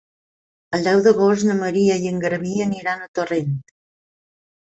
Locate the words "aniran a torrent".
2.67-3.51